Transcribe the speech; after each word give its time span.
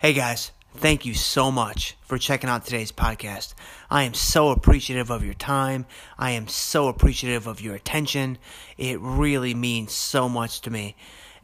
Hey 0.00 0.12
guys, 0.12 0.52
thank 0.76 1.04
you 1.04 1.14
so 1.14 1.50
much 1.50 1.96
for 2.02 2.18
checking 2.18 2.48
out 2.48 2.64
today's 2.64 2.92
podcast. 2.92 3.54
I 3.90 4.04
am 4.04 4.14
so 4.14 4.50
appreciative 4.50 5.10
of 5.10 5.24
your 5.24 5.34
time. 5.34 5.86
I 6.16 6.30
am 6.30 6.46
so 6.46 6.86
appreciative 6.86 7.48
of 7.48 7.60
your 7.60 7.74
attention. 7.74 8.38
It 8.76 9.00
really 9.00 9.54
means 9.54 9.92
so 9.92 10.28
much 10.28 10.60
to 10.60 10.70
me. 10.70 10.94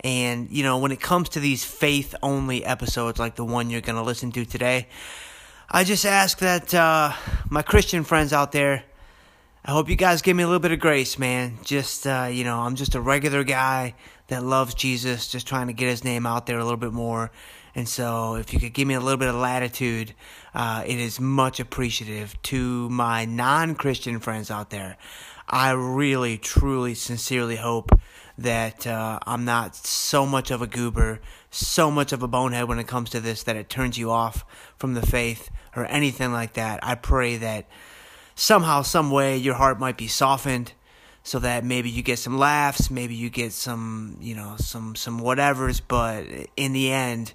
And, 0.04 0.48
you 0.53 0.62
know, 0.62 0.79
when 0.79 0.93
it 0.93 1.01
comes 1.01 1.30
to 1.30 1.40
these 1.40 1.64
faith 1.64 2.14
only 2.22 2.64
episodes 2.64 3.19
like 3.19 3.35
the 3.35 3.45
one 3.45 3.71
you're 3.71 3.80
going 3.80 3.96
to 3.96 4.03
listen 4.03 4.30
to 4.30 4.45
today, 4.45 4.86
I 5.68 5.82
just 5.82 6.07
ask 6.07 6.39
that 6.39 6.73
uh, 6.73 7.12
my 7.50 7.62
Christian 7.62 8.05
friends 8.05 8.32
out 8.32 8.52
there, 8.52 8.84
I 9.64 9.73
hope 9.73 9.91
you 9.91 9.96
guys 9.96 10.23
give 10.23 10.36
me 10.36 10.45
a 10.45 10.46
little 10.46 10.61
bit 10.61 10.71
of 10.71 10.79
grace, 10.79 11.18
man. 11.18 11.59
Just, 11.64 12.07
uh, 12.07 12.29
you 12.30 12.45
know, 12.45 12.61
I'm 12.61 12.77
just 12.77 12.95
a 12.95 13.00
regular 13.00 13.43
guy 13.43 13.96
that 14.29 14.45
loves 14.45 14.75
Jesus, 14.75 15.27
just 15.27 15.48
trying 15.48 15.66
to 15.66 15.73
get 15.73 15.89
his 15.89 16.05
name 16.05 16.25
out 16.25 16.46
there 16.46 16.61
a 16.61 16.62
little 16.62 16.77
bit 16.77 16.93
more 16.93 17.32
and 17.75 17.88
so, 17.88 18.36
if 18.36 18.52
you 18.52 18.61
could 18.61 18.72
give 18.72 18.86
me 18.86 18.95
a 18.95 19.00
little 19.00 19.18
bit 19.18 19.29
of 19.29 19.34
latitude, 19.34 20.14
uh, 20.54 20.85
it 20.86 20.99
is 20.99 21.18
much 21.18 21.58
appreciative 21.58 22.40
to 22.43 22.89
my 22.89 23.25
non 23.25 23.75
Christian 23.75 24.21
friends 24.21 24.50
out 24.50 24.71
there. 24.71 24.96
I 25.49 25.72
really, 25.72 26.39
truly, 26.39 26.94
sincerely 26.94 27.57
hope 27.57 27.90
that 28.39 28.86
uh, 28.86 29.18
I'm 29.26 29.44
not 29.44 29.75
so 29.75 30.25
much 30.25 30.50
of 30.50 30.63
a 30.63 30.66
goober, 30.66 31.21
so 31.50 31.90
much 31.90 32.12
of 32.12 32.22
a 32.22 32.28
bonehead 32.28 32.69
when 32.69 32.78
it 32.78 32.86
comes 32.86 33.11
to 33.11 33.20
this 33.20 33.42
that 33.42 33.56
it 33.56 33.69
turns 33.69 33.98
you 33.98 34.11
off 34.11 34.44
from 34.77 34.94
the 34.94 35.05
faith 35.05 35.50
or 35.75 35.86
anything 35.86 36.33
like 36.33 36.55
that. 36.55 36.78
I 36.83 36.94
pray 36.94 37.36
that 37.38 37.66
somehow, 38.36 38.83
some 38.83 39.11
way, 39.11 39.36
your 39.36 39.55
heart 39.55 39.80
might 39.80 39.97
be 39.97 40.08
softened 40.08 40.72
so 41.25 41.38
that 41.41 41.64
maybe 41.64 41.91
you 41.91 42.02
get 42.02 42.19
some 42.19 42.38
laughs, 42.38 42.91
maybe 42.91 43.14
you 43.14 43.30
get 43.30 43.52
some, 43.52 44.16
you 44.20 44.34
know, 44.34 44.55
some 44.58 44.94
some 44.94 45.20
whatevers, 45.20 45.80
but 45.86 46.27
in 46.56 46.72
the 46.72 46.92
end, 46.92 47.34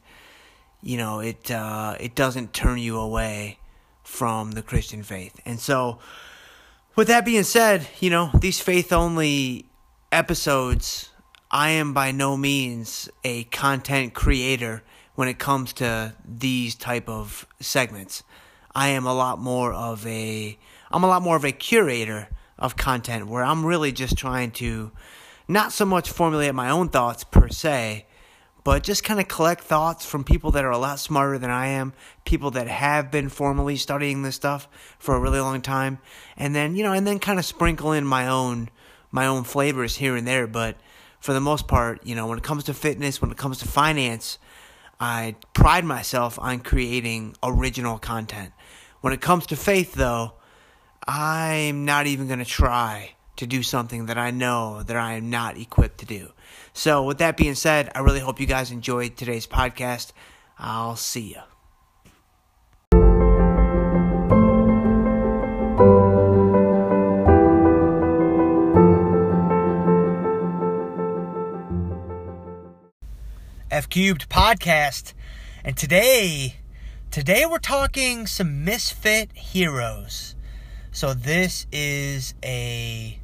you 0.82 0.98
know, 0.98 1.20
it 1.20 1.52
uh, 1.52 1.96
it 2.00 2.16
doesn't 2.16 2.54
turn 2.54 2.78
you 2.78 2.98
away 2.98 3.60
from 4.04 4.52
the 4.52 4.62
Christian 4.62 5.04
faith. 5.04 5.40
And 5.46 5.60
so, 5.60 6.00
with 6.96 7.08
that 7.08 7.26
being 7.26 7.44
said, 7.44 7.88
you 8.00 8.10
know, 8.10 8.32
these 8.34 8.60
faith 8.60 8.92
only 8.92 9.66
episodes, 10.12 11.10
I 11.52 11.70
am 11.72 11.94
by 11.94 12.12
no 12.12 12.38
means 12.38 13.10
a 13.24 13.44
content 13.46 14.14
creator 14.14 14.84
when 15.16 15.28
it 15.28 15.38
comes 15.38 15.74
to 15.74 16.14
these 16.26 16.76
type 16.76 17.10
of 17.10 17.46
segments. 17.60 18.24
I 18.74 18.90
am 18.90 19.06
a 19.06 19.14
lot 19.14 19.40
more 19.40 19.74
of 19.74 20.06
a 20.08 20.58
I'm 20.92 21.04
a 21.04 21.08
lot 21.08 21.22
more 21.22 21.36
of 21.36 21.44
a 21.44 21.52
curator 21.52 22.30
of 22.58 22.76
content 22.78 23.28
where 23.28 23.44
I'm 23.44 23.66
really 23.66 23.92
just 23.92 24.18
trying 24.18 24.52
to 24.52 24.92
not 25.48 25.72
so 25.72 25.86
much 25.86 26.10
formulate 26.10 26.54
my 26.54 26.70
own 26.70 26.90
thoughts 26.90 27.24
per 27.24 27.50
se, 27.50 28.06
but 28.70 28.84
just 28.84 29.04
kind 29.04 29.20
of 29.20 29.28
collect 29.28 29.64
thoughts 29.64 30.06
from 30.06 30.24
people 30.24 30.52
that 30.52 30.64
are 30.64 30.70
a 30.70 30.78
lot 30.78 31.00
smarter 31.00 31.40
than 31.40 31.50
I 31.50 31.70
am, 31.70 31.92
people 32.24 32.52
that 32.52 32.68
have 32.68 33.10
been 33.10 33.28
formally 33.28 33.76
studying 33.78 34.22
this 34.22 34.36
stuff 34.36 34.68
for 35.00 35.16
a 35.16 35.20
really 35.20 35.40
long 35.40 35.64
time, 35.64 35.98
and 36.38 36.54
then 36.54 36.76
you 36.76 36.84
know, 36.84 36.94
and 36.94 37.08
then 37.08 37.18
kind 37.18 37.40
of 37.40 37.46
sprinkle 37.46 37.94
in 37.94 38.06
my 38.06 38.28
own 38.28 38.70
my 39.10 39.26
own 39.26 39.44
flavors 39.44 39.96
here 39.96 40.16
and 40.16 40.28
there. 40.28 40.46
But 40.46 40.78
for 41.20 41.34
the 41.34 41.40
most 41.40 41.68
part, 41.68 42.06
you 42.06 42.14
know, 42.14 42.28
when 42.28 42.38
it 42.38 42.44
comes 42.44 42.66
to 42.66 42.76
fitness, 42.76 43.20
when 43.20 43.32
it 43.32 43.38
comes 43.38 43.58
to 43.58 43.68
finance, 43.68 44.38
I 45.00 45.36
pride 45.54 45.84
myself 45.84 46.38
on 46.38 46.60
creating 46.60 47.38
original 47.42 47.98
content. 47.98 48.54
When 49.02 49.14
it 49.14 49.20
comes 49.20 49.48
to 49.48 49.56
faith, 49.56 49.96
though, 49.96 50.34
I'm 51.08 51.86
not 51.86 52.06
even 52.06 52.28
going 52.28 52.38
to 52.38 52.46
try 52.46 53.16
to 53.40 53.48
do 53.48 53.64
something 53.64 54.08
that 54.08 54.18
I 54.18 54.32
know 54.32 54.84
that 54.84 54.98
I 54.98 55.14
am 55.14 55.30
not 55.30 55.58
equipped 55.58 56.00
to 56.00 56.06
do. 56.06 56.34
So, 56.74 57.04
with 57.04 57.20
that 57.20 57.38
being 57.38 57.56
said, 57.56 57.90
I 57.96 58.00
really 58.00 58.20
hope 58.20 58.40
you 58.40 58.46
guys 58.46 58.70
enjoyed 58.70 59.16
today's 59.16 59.48
podcast. 59.48 60.12
I'll 60.58 60.98
see 60.98 61.36
you. 61.36 61.42
F 73.72 73.88
Cubed 73.88 74.28
podcast. 74.28 75.14
And 75.64 75.78
today, 75.78 76.56
today 77.10 77.46
we're 77.46 77.60
talking 77.60 78.28
some 78.28 78.66
misfit 78.66 79.32
heroes. 79.32 80.36
So 80.92 81.14
this 81.14 81.68
is 81.72 82.34
a 82.44 83.20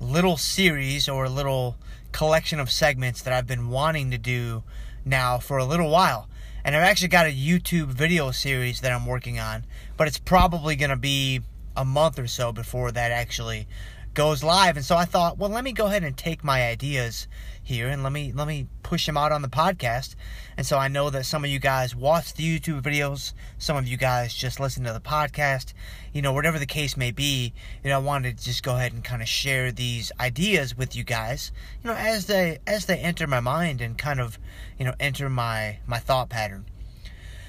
little 0.00 0.36
series 0.36 1.08
or 1.08 1.24
a 1.24 1.30
little 1.30 1.76
collection 2.12 2.60
of 2.60 2.70
segments 2.70 3.22
that 3.22 3.32
I've 3.32 3.46
been 3.46 3.68
wanting 3.68 4.10
to 4.10 4.18
do 4.18 4.62
now 5.04 5.38
for 5.38 5.58
a 5.58 5.64
little 5.64 5.90
while. 5.90 6.28
And 6.64 6.76
I've 6.76 6.82
actually 6.82 7.08
got 7.08 7.26
a 7.26 7.32
YouTube 7.32 7.86
video 7.86 8.30
series 8.30 8.80
that 8.80 8.92
I'm 8.92 9.06
working 9.06 9.38
on, 9.38 9.64
but 9.96 10.08
it's 10.08 10.18
probably 10.18 10.76
going 10.76 10.90
to 10.90 10.96
be 10.96 11.40
a 11.76 11.84
month 11.84 12.18
or 12.18 12.26
so 12.26 12.52
before 12.52 12.90
that 12.92 13.10
actually 13.10 13.66
goes 14.18 14.42
live. 14.42 14.76
And 14.76 14.84
so 14.84 14.96
I 14.96 15.04
thought, 15.04 15.38
well, 15.38 15.48
let 15.48 15.62
me 15.62 15.70
go 15.70 15.86
ahead 15.86 16.02
and 16.02 16.16
take 16.16 16.42
my 16.42 16.66
ideas 16.66 17.28
here 17.62 17.86
and 17.86 18.02
let 18.02 18.12
me 18.12 18.32
let 18.32 18.48
me 18.48 18.66
push 18.82 19.06
them 19.06 19.16
out 19.16 19.30
on 19.30 19.42
the 19.42 19.48
podcast. 19.48 20.16
And 20.56 20.66
so 20.66 20.76
I 20.76 20.88
know 20.88 21.08
that 21.10 21.24
some 21.24 21.44
of 21.44 21.50
you 21.50 21.60
guys 21.60 21.94
watch 21.94 22.34
the 22.34 22.42
YouTube 22.42 22.82
videos, 22.82 23.32
some 23.58 23.76
of 23.76 23.86
you 23.86 23.96
guys 23.96 24.34
just 24.34 24.58
listen 24.58 24.82
to 24.82 24.92
the 24.92 24.98
podcast. 24.98 25.72
You 26.12 26.20
know, 26.20 26.32
whatever 26.32 26.58
the 26.58 26.66
case 26.66 26.96
may 26.96 27.12
be, 27.12 27.52
you 27.84 27.90
know, 27.90 27.94
I 27.94 28.02
wanted 28.02 28.38
to 28.38 28.44
just 28.44 28.64
go 28.64 28.74
ahead 28.74 28.92
and 28.92 29.04
kind 29.04 29.22
of 29.22 29.28
share 29.28 29.70
these 29.70 30.10
ideas 30.18 30.76
with 30.76 30.96
you 30.96 31.04
guys, 31.04 31.52
you 31.84 31.88
know, 31.88 31.96
as 31.96 32.26
they 32.26 32.58
as 32.66 32.86
they 32.86 32.98
enter 32.98 33.28
my 33.28 33.38
mind 33.38 33.80
and 33.80 33.96
kind 33.96 34.18
of, 34.18 34.36
you 34.80 34.84
know, 34.84 34.94
enter 34.98 35.30
my 35.30 35.78
my 35.86 36.00
thought 36.00 36.28
pattern. 36.28 36.64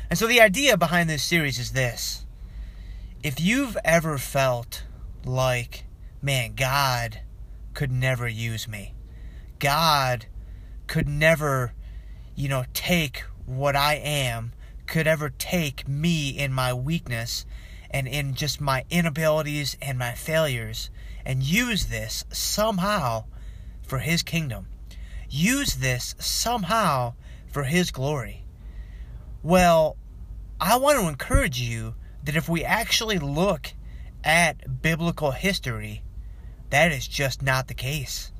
And 0.08 0.20
so 0.20 0.28
the 0.28 0.40
idea 0.40 0.78
behind 0.78 1.10
this 1.10 1.24
series 1.24 1.58
is 1.58 1.72
this. 1.72 2.28
If 3.24 3.42
you've 3.42 3.76
ever 3.84 4.20
felt 4.20 4.84
like 5.26 5.86
man, 6.22 6.54
God 6.56 7.22
could 7.74 7.92
never 7.92 8.28
use 8.28 8.68
me. 8.68 8.94
God 9.60 10.26
could 10.88 11.08
never, 11.08 11.74
you 12.36 12.50
know, 12.50 12.66
take 12.74 13.24
what 13.46 13.76
I 13.76 13.96
am, 13.96 14.54
could 14.88 15.08
ever 15.08 15.30
take 15.30 15.88
me 15.88 16.30
in 16.30 16.52
my 16.52 16.74
weakness 16.74 17.46
and 17.92 18.08
in 18.08 18.34
just 18.36 18.62
my 18.62 18.86
inabilities 18.90 19.78
and 19.82 19.98
my 19.98 20.14
failures 20.14 20.90
and 21.26 21.44
use 21.44 21.88
this 21.88 22.26
somehow 22.32 23.26
for 23.82 24.00
His 24.00 24.24
kingdom. 24.24 24.68
Use 25.30 25.76
this 25.76 26.16
somehow 26.20 27.14
for 27.48 27.64
His 27.64 27.92
glory. 27.92 28.46
Well, 29.44 29.98
I 30.60 30.78
want 30.78 31.00
to 31.00 31.08
encourage 31.08 31.60
you 31.60 31.96
that 32.24 32.36
if 32.36 32.50
we 32.50 32.64
actually 32.64 33.18
look 33.18 33.74
at 34.24 34.82
biblical 34.82 35.32
history, 35.32 36.04
that 36.70 36.92
is 36.92 37.08
just 37.08 37.42
not 37.42 37.68
the 37.68 37.74
case. 37.74 38.32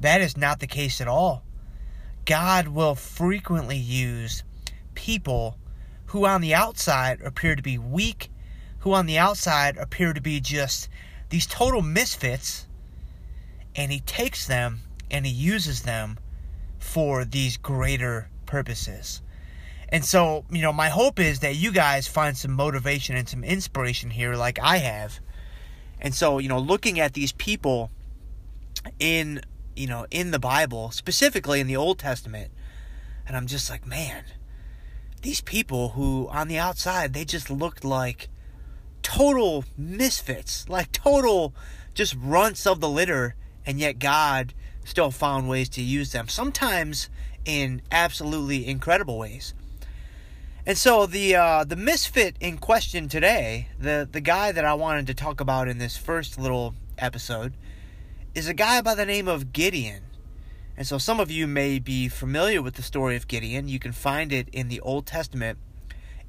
That 0.00 0.20
is 0.20 0.36
not 0.36 0.60
the 0.60 0.66
case 0.66 1.00
at 1.00 1.08
all. 1.08 1.42
God 2.24 2.68
will 2.68 2.94
frequently 2.94 3.76
use 3.76 4.44
people 4.94 5.58
who 6.06 6.26
on 6.26 6.40
the 6.40 6.54
outside 6.54 7.20
appear 7.22 7.56
to 7.56 7.62
be 7.62 7.78
weak, 7.78 8.30
who 8.80 8.92
on 8.92 9.06
the 9.06 9.18
outside 9.18 9.76
appear 9.76 10.12
to 10.12 10.20
be 10.20 10.40
just 10.40 10.88
these 11.30 11.46
total 11.46 11.82
misfits, 11.82 12.66
and 13.74 13.92
He 13.92 14.00
takes 14.00 14.46
them 14.46 14.80
and 15.10 15.26
He 15.26 15.32
uses 15.32 15.82
them 15.82 16.18
for 16.78 17.24
these 17.24 17.56
greater 17.56 18.30
purposes. 18.46 19.20
And 19.90 20.04
so, 20.04 20.44
you 20.50 20.62
know, 20.62 20.72
my 20.72 20.88
hope 20.88 21.18
is 21.18 21.40
that 21.40 21.56
you 21.56 21.72
guys 21.72 22.06
find 22.06 22.36
some 22.36 22.52
motivation 22.52 23.16
and 23.16 23.28
some 23.28 23.42
inspiration 23.42 24.10
here, 24.10 24.34
like 24.34 24.58
I 24.60 24.78
have, 24.78 25.18
and 26.00 26.14
so, 26.14 26.38
you 26.38 26.48
know, 26.48 26.58
looking 26.58 27.00
at 27.00 27.14
these 27.14 27.32
people 27.32 27.90
in, 28.98 29.40
you 29.74 29.86
know, 29.86 30.06
in 30.10 30.30
the 30.30 30.38
Bible, 30.38 30.90
specifically 30.90 31.60
in 31.60 31.66
the 31.66 31.76
Old 31.76 31.98
Testament, 31.98 32.50
and 33.26 33.36
I'm 33.36 33.46
just 33.46 33.68
like, 33.68 33.86
man, 33.86 34.24
these 35.22 35.40
people 35.40 35.90
who 35.90 36.28
on 36.30 36.48
the 36.48 36.58
outside 36.58 37.12
they 37.12 37.24
just 37.24 37.50
looked 37.50 37.84
like 37.84 38.28
total 39.02 39.64
misfits, 39.76 40.68
like 40.68 40.92
total 40.92 41.54
just 41.94 42.14
runts 42.18 42.66
of 42.66 42.80
the 42.80 42.88
litter, 42.88 43.34
and 43.66 43.78
yet 43.78 43.98
God 43.98 44.54
still 44.84 45.10
found 45.10 45.48
ways 45.48 45.68
to 45.70 45.82
use 45.82 46.12
them. 46.12 46.28
Sometimes 46.28 47.10
in 47.44 47.82
absolutely 47.90 48.66
incredible 48.66 49.18
ways. 49.18 49.54
And 50.68 50.76
so 50.76 51.06
the 51.06 51.34
uh, 51.34 51.64
the 51.64 51.76
misfit 51.76 52.36
in 52.40 52.58
question 52.58 53.08
today, 53.08 53.68
the 53.80 54.06
the 54.12 54.20
guy 54.20 54.52
that 54.52 54.66
I 54.66 54.74
wanted 54.74 55.06
to 55.06 55.14
talk 55.14 55.40
about 55.40 55.66
in 55.66 55.78
this 55.78 55.96
first 55.96 56.38
little 56.38 56.74
episode, 56.98 57.54
is 58.34 58.48
a 58.48 58.52
guy 58.52 58.82
by 58.82 58.94
the 58.94 59.06
name 59.06 59.28
of 59.28 59.54
Gideon. 59.54 60.02
And 60.76 60.86
so 60.86 60.98
some 60.98 61.20
of 61.20 61.30
you 61.30 61.46
may 61.46 61.78
be 61.78 62.06
familiar 62.08 62.60
with 62.60 62.74
the 62.74 62.82
story 62.82 63.16
of 63.16 63.26
Gideon. 63.28 63.68
You 63.68 63.78
can 63.78 63.92
find 63.92 64.30
it 64.30 64.50
in 64.52 64.68
the 64.68 64.78
Old 64.80 65.06
Testament 65.06 65.58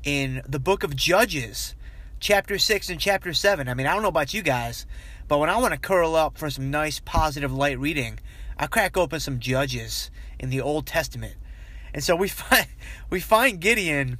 in 0.06 0.42
the 0.48 0.58
book 0.58 0.86
of 0.86 0.96
Judges, 0.96 1.76
chapter 2.22 2.58
6 2.58 2.90
and 2.90 2.98
chapter 2.98 3.34
7. 3.34 3.68
I 3.68 3.74
mean, 3.74 3.88
I 3.88 3.94
don't 3.94 4.04
know 4.04 4.08
about 4.08 4.34
you 4.34 4.42
guys, 4.42 4.86
but 5.28 5.40
when 5.40 5.50
I 5.50 5.58
want 5.58 5.74
to 5.74 5.80
curl 5.82 6.16
up 6.16 6.38
for 6.38 6.50
some 6.50 6.72
nice 6.72 7.02
positive 7.04 7.52
light 7.52 7.78
reading, 7.78 8.20
I 8.58 8.68
crack 8.68 8.96
open 8.96 9.20
some 9.20 9.40
Judges 9.40 10.10
in 10.40 10.50
the 10.50 10.62
Old 10.62 10.88
Testament. 10.88 11.36
And 11.94 12.02
so 12.02 12.16
we 12.16 12.28
find 12.30 12.68
we 13.10 13.20
find 13.20 13.60
Gideon 13.60 14.18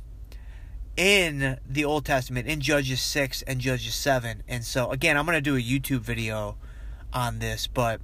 in 1.00 1.58
the 1.66 1.86
Old 1.86 2.04
Testament, 2.04 2.46
in 2.46 2.60
Judges 2.60 3.00
6 3.00 3.42
and 3.44 3.62
Judges 3.62 3.96
7. 3.96 4.44
And 4.50 4.66
so, 4.66 4.92
again, 4.92 5.16
I'm 5.16 5.26
going 5.26 5.38
to 5.38 5.42
do 5.42 5.56
a 5.56 5.62
YouTube 5.62 6.02
video 6.02 6.58
on 7.14 7.40
this, 7.40 7.68
but 7.68 8.02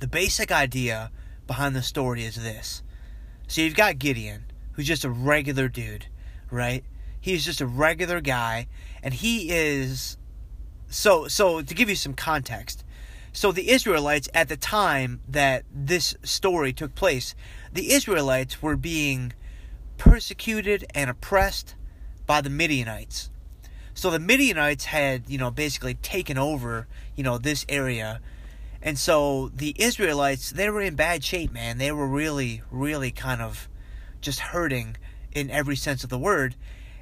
the 0.00 0.08
basic 0.08 0.50
idea 0.50 1.12
behind 1.46 1.76
the 1.76 1.82
story 1.82 2.24
is 2.24 2.34
this. 2.34 2.82
So 3.46 3.60
you've 3.60 3.76
got 3.76 4.00
Gideon, 4.00 4.46
who's 4.72 4.88
just 4.88 5.04
a 5.04 5.08
regular 5.10 5.68
dude, 5.68 6.06
right? 6.50 6.84
He's 7.20 7.44
just 7.44 7.60
a 7.60 7.66
regular 7.66 8.20
guy, 8.20 8.66
and 9.00 9.14
he 9.14 9.50
is 9.50 10.16
so 10.88 11.28
so 11.28 11.62
to 11.62 11.74
give 11.74 11.88
you 11.88 11.94
some 11.94 12.14
context. 12.14 12.84
So 13.32 13.52
the 13.52 13.70
Israelites 13.70 14.28
at 14.34 14.48
the 14.48 14.56
time 14.56 15.20
that 15.28 15.62
this 15.72 16.16
story 16.24 16.72
took 16.72 16.96
place, 16.96 17.36
the 17.72 17.92
Israelites 17.92 18.60
were 18.60 18.76
being 18.76 19.32
persecuted 20.02 20.84
and 20.96 21.08
oppressed 21.08 21.76
by 22.26 22.40
the 22.40 22.50
Midianites. 22.50 23.30
So 23.94 24.10
the 24.10 24.18
Midianites 24.18 24.86
had, 24.86 25.30
you 25.30 25.38
know, 25.38 25.52
basically 25.52 25.94
taken 25.94 26.36
over, 26.36 26.88
you 27.14 27.22
know, 27.22 27.38
this 27.38 27.64
area. 27.68 28.20
And 28.82 28.98
so 28.98 29.52
the 29.54 29.76
Israelites, 29.78 30.50
they 30.50 30.68
were 30.68 30.80
in 30.80 30.96
bad 30.96 31.22
shape, 31.22 31.52
man. 31.52 31.78
They 31.78 31.92
were 31.92 32.08
really, 32.08 32.62
really 32.68 33.12
kind 33.12 33.40
of 33.40 33.68
just 34.20 34.40
hurting 34.40 34.96
in 35.30 35.52
every 35.52 35.76
sense 35.76 36.02
of 36.02 36.10
the 36.10 36.18
word. 36.18 36.56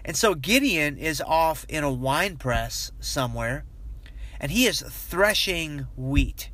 And 0.05 0.15
so 0.15 0.35
Gideon 0.35 0.99
is 0.99 1.23
off 1.23 1.65
in 1.71 1.83
a 1.83 1.91
wine 1.91 2.37
press 2.37 2.93
somewhere, 3.01 3.65
and 4.39 4.53
he 4.53 4.67
is 4.67 4.83
threshing 4.83 5.87
wheat. 5.97 6.51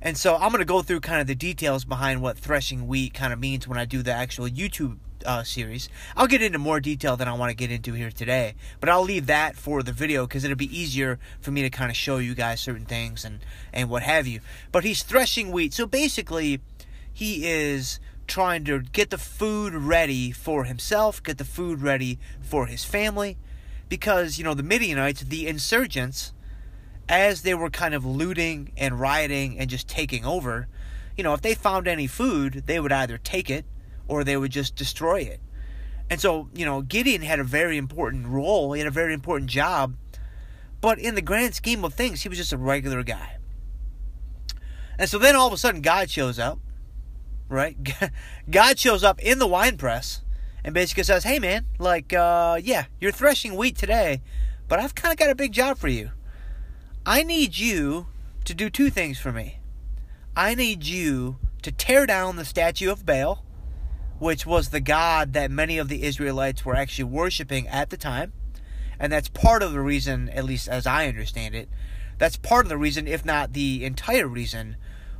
And 0.00 0.16
so 0.16 0.36
I'm 0.36 0.52
going 0.52 0.60
to 0.60 0.64
go 0.64 0.82
through 0.82 1.00
kind 1.00 1.20
of 1.20 1.26
the 1.26 1.34
details 1.34 1.84
behind 1.84 2.22
what 2.22 2.38
threshing 2.38 2.86
wheat 2.86 3.14
kind 3.14 3.32
of 3.32 3.40
means 3.40 3.66
when 3.66 3.78
I 3.78 3.84
do 3.84 4.00
the 4.04 4.12
actual 4.12 4.46
YouTube 4.46 4.98
uh, 5.24 5.44
series. 5.44 5.88
I'll 6.16 6.26
get 6.26 6.42
into 6.42 6.58
more 6.58 6.80
detail 6.80 7.16
than 7.16 7.28
I 7.28 7.32
want 7.32 7.50
to 7.50 7.56
get 7.56 7.70
into 7.70 7.92
here 7.92 8.10
today, 8.10 8.54
but 8.80 8.88
I'll 8.88 9.02
leave 9.02 9.26
that 9.26 9.56
for 9.56 9.82
the 9.82 9.92
video 9.92 10.26
because 10.26 10.44
it'll 10.44 10.56
be 10.56 10.76
easier 10.76 11.18
for 11.40 11.50
me 11.50 11.62
to 11.62 11.70
kind 11.70 11.90
of 11.90 11.96
show 11.96 12.18
you 12.18 12.34
guys 12.34 12.60
certain 12.60 12.86
things 12.86 13.24
and 13.24 13.40
and 13.72 13.88
what 13.88 14.02
have 14.02 14.26
you. 14.26 14.40
But 14.70 14.84
he's 14.84 15.02
threshing 15.02 15.50
wheat, 15.50 15.74
so 15.74 15.86
basically, 15.86 16.60
he 17.12 17.46
is 17.46 18.00
trying 18.26 18.64
to 18.64 18.80
get 18.80 19.10
the 19.10 19.18
food 19.18 19.74
ready 19.74 20.30
for 20.30 20.64
himself, 20.64 21.22
get 21.22 21.38
the 21.38 21.44
food 21.44 21.82
ready 21.82 22.18
for 22.40 22.66
his 22.66 22.84
family, 22.84 23.36
because 23.88 24.38
you 24.38 24.44
know 24.44 24.54
the 24.54 24.62
Midianites, 24.62 25.22
the 25.22 25.46
insurgents, 25.46 26.32
as 27.08 27.42
they 27.42 27.54
were 27.54 27.70
kind 27.70 27.94
of 27.94 28.04
looting 28.04 28.72
and 28.76 28.98
rioting 28.98 29.58
and 29.58 29.68
just 29.68 29.88
taking 29.88 30.24
over. 30.24 30.68
You 31.16 31.24
know, 31.24 31.34
if 31.34 31.42
they 31.42 31.54
found 31.54 31.86
any 31.86 32.06
food, 32.06 32.64
they 32.66 32.80
would 32.80 32.92
either 32.92 33.18
take 33.18 33.50
it 33.50 33.66
or 34.12 34.24
they 34.24 34.36
would 34.36 34.52
just 34.52 34.76
destroy 34.76 35.20
it. 35.20 35.40
And 36.10 36.20
so, 36.20 36.50
you 36.52 36.66
know, 36.66 36.82
Gideon 36.82 37.22
had 37.22 37.40
a 37.40 37.44
very 37.44 37.78
important 37.78 38.26
role, 38.26 38.74
he 38.74 38.80
had 38.80 38.86
a 38.86 38.90
very 38.90 39.14
important 39.14 39.48
job, 39.48 39.96
but 40.82 40.98
in 40.98 41.14
the 41.14 41.22
grand 41.22 41.54
scheme 41.54 41.82
of 41.84 41.94
things, 41.94 42.22
he 42.22 42.28
was 42.28 42.36
just 42.36 42.52
a 42.52 42.58
regular 42.58 43.02
guy. 43.02 43.38
And 44.98 45.08
so 45.08 45.18
then 45.18 45.34
all 45.34 45.46
of 45.46 45.52
a 45.54 45.56
sudden, 45.56 45.80
God 45.80 46.10
shows 46.10 46.38
up, 46.38 46.58
right? 47.48 47.76
God 48.50 48.78
shows 48.78 49.02
up 49.02 49.18
in 49.20 49.38
the 49.38 49.46
wine 49.46 49.78
press 49.78 50.20
and 50.62 50.74
basically 50.74 51.04
says, 51.04 51.24
Hey, 51.24 51.38
man, 51.38 51.64
like, 51.78 52.12
uh, 52.12 52.60
yeah, 52.62 52.84
you're 53.00 53.12
threshing 53.12 53.54
wheat 53.54 53.78
today, 53.78 54.20
but 54.68 54.78
I've 54.78 54.94
kind 54.94 55.12
of 55.12 55.18
got 55.18 55.30
a 55.30 55.34
big 55.34 55.52
job 55.52 55.78
for 55.78 55.88
you. 55.88 56.10
I 57.06 57.22
need 57.22 57.56
you 57.56 58.08
to 58.44 58.52
do 58.52 58.68
two 58.68 58.90
things 58.90 59.18
for 59.18 59.32
me. 59.32 59.60
I 60.36 60.54
need 60.54 60.84
you 60.84 61.36
to 61.62 61.72
tear 61.72 62.04
down 62.04 62.36
the 62.36 62.44
statue 62.44 62.90
of 62.90 63.06
Baal 63.06 63.44
which 64.22 64.46
was 64.46 64.68
the 64.68 64.78
god 64.78 65.32
that 65.32 65.50
many 65.50 65.78
of 65.78 65.88
the 65.88 66.04
Israelites 66.04 66.64
were 66.64 66.76
actually 66.76 67.02
worshiping 67.02 67.66
at 67.66 67.90
the 67.90 67.96
time. 67.96 68.32
And 69.00 69.12
that's 69.12 69.28
part 69.28 69.64
of 69.64 69.72
the 69.72 69.80
reason, 69.80 70.28
at 70.28 70.44
least 70.44 70.68
as 70.68 70.86
I 70.86 71.08
understand 71.08 71.56
it, 71.56 71.68
that's 72.18 72.36
part 72.36 72.64
of 72.64 72.68
the 72.68 72.78
reason, 72.78 73.08
if 73.08 73.24
not 73.24 73.52
the 73.52 73.84
entire 73.84 74.28
reason, 74.28 74.76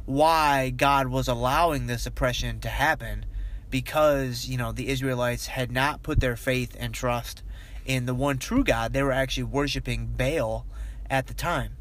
why 0.07 0.71
God 0.71 1.09
was 1.09 1.27
allowing 1.27 1.89
this 1.89 2.07
oppression 2.07 2.61
to 2.61 2.69
happen. 2.69 3.27
Because, 3.71 4.47
you 4.47 4.57
know, 4.57 4.71
the 4.71 4.87
Israelites 4.87 5.49
had 5.49 5.73
not 5.73 6.05
put 6.05 6.21
their 6.21 6.37
faith 6.37 6.77
and 6.79 6.95
trust 6.95 7.43
in 7.85 8.07
the 8.07 8.15
one 8.15 8.39
true 8.39 8.63
God. 8.63 8.93
They 8.93 9.03
were 9.03 9.11
actually 9.11 9.43
worshiping 9.43 10.15
Baal 10.17 10.65
at 11.11 11.27
the 11.27 11.35
time. 11.35 11.73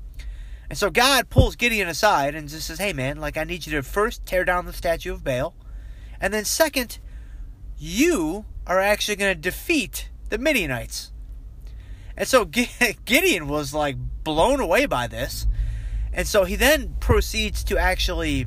And 0.71 0.77
so 0.77 0.89
God 0.89 1.29
pulls 1.29 1.55
Gideon 1.55 1.87
aside 1.87 2.33
and 2.33 2.49
just 2.49 2.65
says, 2.65 2.79
Hey, 2.79 2.93
man, 2.93 3.19
like, 3.19 3.37
I 3.37 3.43
need 3.43 3.67
you 3.67 3.73
to 3.73 3.83
first 3.83 4.25
tear 4.25 4.43
down 4.43 4.65
the 4.65 4.73
statue 4.73 5.13
of 5.13 5.23
Baal. 5.23 5.53
And 6.19 6.33
then, 6.33 6.45
second, 6.45 6.97
you 7.81 8.45
are 8.67 8.79
actually 8.79 9.15
going 9.15 9.33
to 9.33 9.41
defeat 9.41 10.09
the 10.29 10.37
Midianites. 10.37 11.11
And 12.15 12.27
so 12.27 12.45
Gideon 13.05 13.47
was 13.47 13.73
like 13.73 13.97
blown 14.23 14.59
away 14.59 14.85
by 14.85 15.07
this. 15.07 15.47
And 16.13 16.27
so 16.27 16.43
he 16.43 16.55
then 16.55 16.95
proceeds 16.99 17.63
to 17.65 17.79
actually 17.79 18.45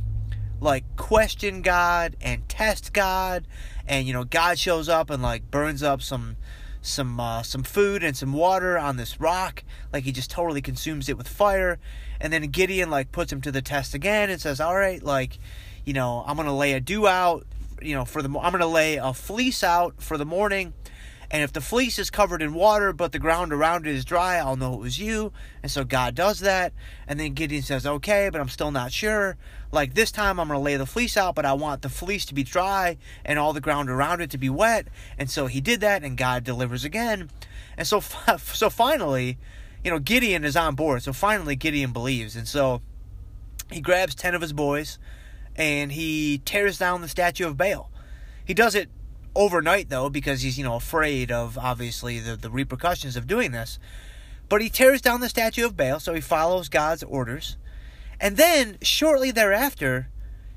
like 0.61 0.85
question 0.97 1.63
God 1.63 2.17
and 2.21 2.49
test 2.49 2.93
God 2.93 3.47
and 3.87 4.07
you 4.07 4.13
know 4.13 4.25
God 4.25 4.59
shows 4.59 4.89
up 4.89 5.11
and 5.11 5.23
like 5.23 5.51
burns 5.51 5.83
up 5.83 6.01
some 6.01 6.37
some 6.81 7.19
uh, 7.19 7.43
some 7.43 7.63
food 7.63 8.05
and 8.05 8.17
some 8.17 8.33
water 8.33 8.79
on 8.79 8.97
this 8.97 9.21
rock 9.21 9.65
like 9.93 10.05
he 10.05 10.13
just 10.13 10.31
totally 10.31 10.63
consumes 10.63 11.09
it 11.09 11.19
with 11.19 11.29
fire 11.29 11.79
and 12.21 12.33
then 12.33 12.43
Gideon 12.45 12.89
like 12.89 13.13
puts 13.13 13.33
him 13.33 13.41
to 13.43 13.53
the 13.53 13.61
test 13.61 13.95
again 13.95 14.31
and 14.31 14.41
says 14.41 14.61
all 14.61 14.77
right 14.77 15.03
like 15.03 15.39
you 15.85 15.93
know 15.93 16.25
I'm 16.27 16.37
going 16.37 16.47
to 16.47 16.53
lay 16.53 16.73
a 16.73 16.81
dew 16.81 17.07
out 17.07 17.47
you 17.83 17.95
know, 17.95 18.05
for 18.05 18.23
the 18.23 18.29
I'm 18.29 18.53
going 18.53 18.61
to 18.61 18.67
lay 18.67 18.97
a 18.97 19.13
fleece 19.13 19.63
out 19.63 20.03
for 20.03 20.19
the 20.19 20.25
morning. 20.25 20.73
And 21.31 21.43
if 21.43 21.53
the 21.53 21.61
fleece 21.61 21.99
is 21.99 22.11
covered 22.11 22.43
in 22.43 22.55
water, 22.55 22.93
but 22.93 23.13
the 23.13 23.19
ground 23.19 23.53
around 23.53 23.87
it 23.87 23.95
is 23.95 24.05
dry, 24.05 24.37
I'll 24.37 24.57
know 24.57 24.75
it 24.75 24.81
was 24.81 24.99
you. 24.99 25.33
And 25.63 25.73
so 25.73 25.83
God 25.83 26.15
does 26.15 26.41
that. 26.41 26.73
And 27.09 27.19
then 27.19 27.33
Gideon 27.35 27.63
says, 27.63 27.87
okay, 27.87 28.29
but 28.31 28.41
I'm 28.41 28.49
still 28.49 28.71
not 28.71 28.93
sure. 28.93 29.37
Like 29.73 29.95
this 29.95 30.13
time, 30.13 30.39
I'm 30.39 30.49
going 30.49 30.59
to 30.59 30.63
lay 30.63 30.77
the 30.77 30.87
fleece 30.87 31.17
out, 31.17 31.35
but 31.35 31.45
I 31.45 31.55
want 31.55 31.83
the 31.83 31.89
fleece 31.89 32.25
to 32.27 32.35
be 32.35 32.45
dry 32.45 32.99
and 33.25 33.39
all 33.39 33.53
the 33.53 33.61
ground 33.61 33.91
around 33.91 34.21
it 34.21 34.31
to 34.31 34.39
be 34.39 34.49
wet. 34.49 34.87
And 35.19 35.29
so 35.29 35.47
he 35.47 35.61
did 35.61 35.81
that, 35.81 36.05
and 36.05 36.17
God 36.17 36.45
delivers 36.45 36.85
again. 36.85 37.31
And 37.77 37.89
so, 37.89 38.01
so 38.39 38.71
finally, 38.71 39.39
you 39.83 39.91
know, 39.91 39.99
Gideon 39.99 40.45
is 40.45 40.57
on 40.57 40.75
board. 40.77 41.03
So 41.03 41.13
finally, 41.13 41.57
Gideon 41.57 41.93
believes. 41.93 42.37
And 42.37 42.47
so 42.47 42.81
he 43.73 43.81
grabs 43.81 44.15
10 44.15 44.35
of 44.35 44.41
his 44.41 44.53
boys 44.53 44.99
and 45.57 45.93
he 45.93 46.41
tears 46.45 46.79
down 46.79 47.01
the 47.01 47.09
statue 47.09 47.47
of 47.47 47.57
Baal. 47.57 47.91
He 48.45 48.55
does 48.55 48.75
it 48.75 48.89
overnight 49.35 49.89
though 49.89 50.09
because 50.09 50.43
he's 50.43 50.57
you 50.57 50.65
know 50.65 50.77
afraid 50.77 51.33
of 51.33 51.59
obviously 51.59 52.21
the, 52.21 52.37
the 52.37 52.51
repercussions 52.51 53.17
of 53.17 53.27
doing 53.27 53.53
this. 53.53 53.79
But 54.49 54.61
he 54.61 54.69
tears 54.69 55.01
down 55.01 55.21
the 55.21 55.29
statue 55.29 55.65
of 55.65 55.77
Baal, 55.77 56.01
so 56.01 56.15
he 56.15 56.21
follows 56.21 56.69
God's 56.69 57.03
orders. 57.03 57.57
And 58.21 58.37
then 58.37 58.77
shortly 58.83 59.31
thereafter, 59.31 60.09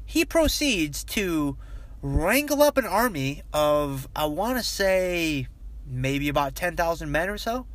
he 0.06 0.26
proceeds 0.26 1.04
to 1.06 1.58
wrangle 2.02 2.62
up 2.62 2.78
an 2.78 2.86
army 2.86 3.44
of 3.54 4.08
I 4.16 4.26
want 4.26 4.58
to 4.58 4.64
say 4.64 5.48
maybe 5.86 6.30
about 6.30 6.54
10,000 6.54 7.12
men 7.12 7.30
or 7.30 7.38
so 7.38 7.66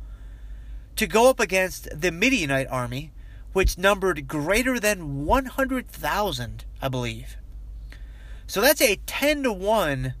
to 0.95 1.07
go 1.07 1.29
up 1.29 1.39
against 1.39 1.89
the 1.99 2.11
Midianite 2.11 2.67
army 2.69 3.11
which 3.53 3.77
numbered 3.77 4.27
greater 4.27 4.79
than 4.79 5.25
100,000, 5.25 6.65
I 6.81 6.87
believe. 6.89 7.37
So 8.45 8.61
that's 8.61 8.81
a 8.81 8.97
10 9.05 9.43
to 9.43 9.53
1, 9.53 10.13